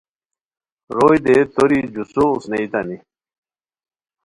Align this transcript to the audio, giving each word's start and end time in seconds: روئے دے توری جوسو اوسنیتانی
روئے 0.95 1.17
دے 1.25 1.35
توری 1.55 1.79
جوسو 1.93 2.23
اوسنیتانی 2.33 2.97